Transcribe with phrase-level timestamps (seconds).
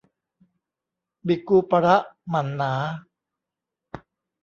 [1.27, 1.97] บิกูปะระ
[2.29, 2.73] หมั่นหนา